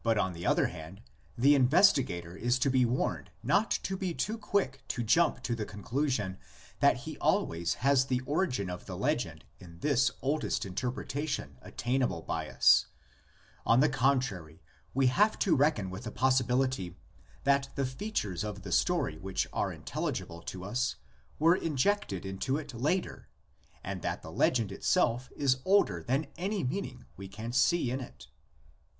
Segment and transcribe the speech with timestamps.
[0.03, 1.03] But, on the other hand,
[1.37, 5.53] the investigator is to be warned not to be too quick to jump at the
[5.63, 6.41] con 36 THE LEGENDS OF GENESIS.
[6.41, 12.23] elusion that he always has the origin of the legend in this oldest interpretation attainable
[12.23, 12.87] by us.
[13.63, 14.63] On the contrary,
[14.95, 16.97] we have to reckon with the possibility
[17.43, 20.95] that the features of the story which are intelligible to us
[21.37, 23.27] were injected into it later,
[23.83, 28.25] and that the legend itself is older than any meaning we can see in it.